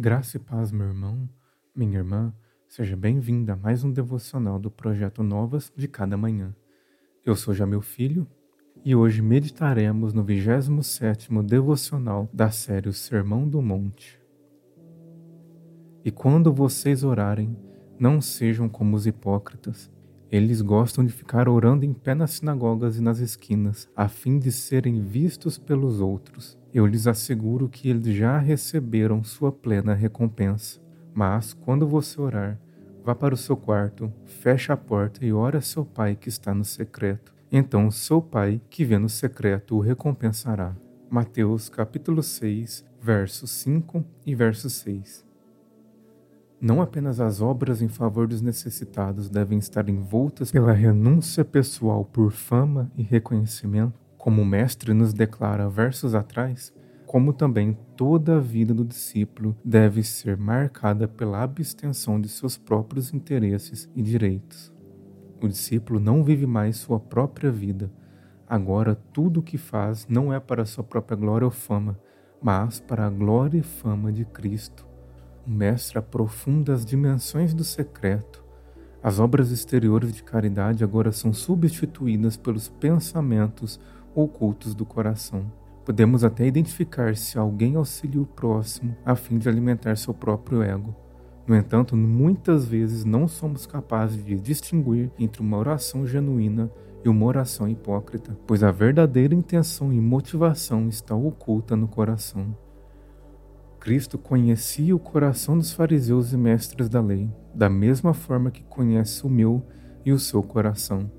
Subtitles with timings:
[0.00, 1.28] Graça e paz, meu irmão,
[1.74, 2.32] minha irmã,
[2.68, 6.54] seja bem-vinda a mais um devocional do projeto Novas de Cada Manhã.
[7.26, 8.24] Eu sou já meu filho
[8.84, 14.22] e hoje meditaremos no 27º devocional da série O Sermão do Monte.
[16.04, 17.58] E quando vocês orarem,
[17.98, 19.90] não sejam como os hipócritas.
[20.30, 24.52] Eles gostam de ficar orando em pé nas sinagogas e nas esquinas, a fim de
[24.52, 26.58] serem vistos pelos outros.
[26.72, 30.80] Eu lhes asseguro que eles já receberam sua plena recompensa.
[31.14, 32.60] Mas, quando você orar,
[33.02, 36.52] vá para o seu quarto, feche a porta e ore a seu pai que está
[36.52, 37.34] no secreto.
[37.50, 40.76] Então seu pai, que vê no secreto, o recompensará.
[41.08, 45.27] Mateus capítulo 6, versos 5 e verso 6.
[46.60, 52.32] Não apenas as obras em favor dos necessitados devem estar envoltas pela renúncia pessoal por
[52.32, 56.74] fama e reconhecimento, como o Mestre nos declara versos atrás,
[57.06, 63.14] como também toda a vida do discípulo deve ser marcada pela abstenção de seus próprios
[63.14, 64.72] interesses e direitos.
[65.40, 67.88] O discípulo não vive mais sua própria vida.
[68.48, 71.96] Agora, tudo o que faz não é para sua própria glória ou fama,
[72.42, 74.88] mas para a glória e fama de Cristo.
[75.48, 78.44] O Mestre aprofunda as dimensões do secreto.
[79.02, 83.80] As obras exteriores de caridade agora são substituídas pelos pensamentos
[84.14, 85.50] ocultos do coração.
[85.86, 90.94] Podemos até identificar se alguém auxilia o próximo a fim de alimentar seu próprio ego.
[91.46, 96.70] No entanto, muitas vezes não somos capazes de distinguir entre uma oração genuína
[97.02, 102.54] e uma oração hipócrita, pois a verdadeira intenção e motivação está oculta no coração.
[103.88, 109.24] Cristo conhecia o coração dos fariseus e mestres da lei, da mesma forma que conhece
[109.24, 109.64] o meu
[110.04, 111.10] e o seu coração.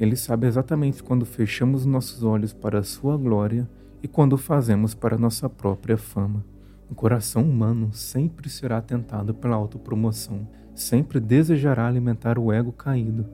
[0.00, 3.70] Ele sabe exatamente quando fechamos nossos olhos para a sua glória
[4.02, 6.44] e quando fazemos para nossa própria fama.
[6.90, 13.26] O coração humano sempre será tentado pela autopromoção, sempre desejará alimentar o ego caído.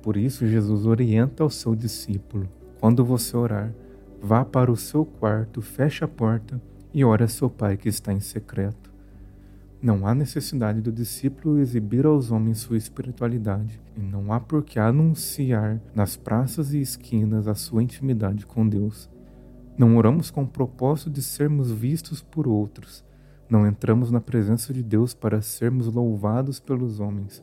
[0.00, 2.48] Por isso, Jesus orienta ao seu discípulo:
[2.80, 3.74] quando você orar,
[4.22, 6.58] vá para o seu quarto, feche a porta
[6.94, 8.94] e ore a seu Pai que está em secreto.
[9.82, 14.78] Não há necessidade do discípulo exibir aos homens sua espiritualidade, e não há por que
[14.78, 19.10] anunciar nas praças e esquinas a sua intimidade com Deus.
[19.76, 23.04] Não oramos com o propósito de sermos vistos por outros.
[23.50, 27.42] Não entramos na presença de Deus para sermos louvados pelos homens.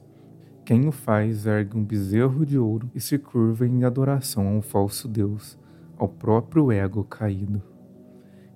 [0.65, 4.61] Quem o faz ergue um bezerro de ouro e se curva em adoração a um
[4.61, 5.59] falso Deus,
[5.97, 7.70] ao próprio ego caído.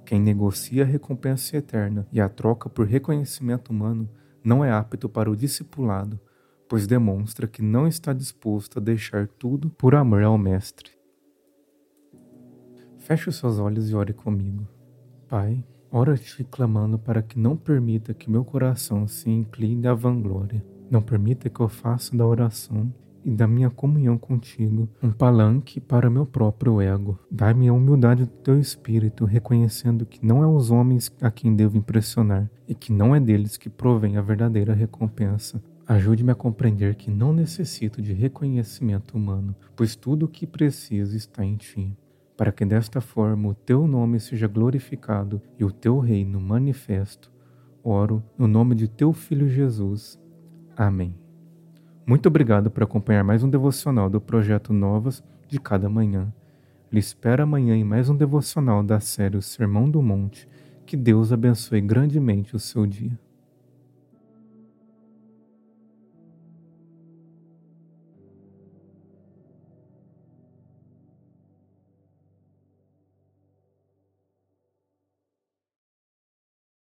[0.06, 4.08] Quem negocia a recompensa eterna e a troca por reconhecimento humano
[4.44, 6.20] não é apto para o discipulado,
[6.70, 10.92] pois demonstra que não está disposto a deixar tudo por amor ao Mestre.
[13.00, 14.68] Feche os seus olhos e ore comigo.
[15.28, 20.64] Pai, ora-te clamando para que não permita que meu coração se incline à vanglória.
[20.90, 22.94] Não permita que eu faça da oração
[23.26, 27.18] e da minha comunhão contigo, um palanque para meu próprio ego.
[27.30, 31.76] Dai-me a humildade do teu espírito, reconhecendo que não é os homens a quem devo
[31.76, 35.62] impressionar e que não é deles que provém a verdadeira recompensa.
[35.88, 41.44] Ajude-me a compreender que não necessito de reconhecimento humano, pois tudo o que preciso está
[41.44, 41.98] em ti.
[42.38, 47.32] Para que desta forma o teu nome seja glorificado e o teu reino manifesto,
[47.84, 50.20] oro no nome de teu Filho Jesus.
[50.76, 51.25] Amém.
[52.08, 56.32] Muito obrigado por acompanhar mais um devocional do projeto Novas de Cada Manhã.
[56.92, 60.48] Lhe espero amanhã em mais um devocional da série O Sermão do Monte.
[60.86, 63.18] Que Deus abençoe grandemente o seu dia.